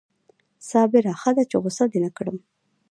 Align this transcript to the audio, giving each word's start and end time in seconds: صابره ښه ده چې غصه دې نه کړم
صابره 0.69 1.13
ښه 1.21 1.31
ده 1.37 1.43
چې 1.49 1.57
غصه 1.63 1.85
دې 1.91 1.99
نه 2.05 2.09
کړم 2.17 2.37